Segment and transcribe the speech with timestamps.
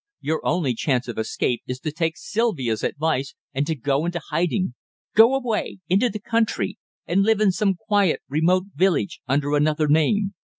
[0.19, 4.73] Your only chance of escape is to take Sylvia's advice and to go into hiding.
[5.13, 10.33] Go away into the country and live in some quiet, remote village under another name.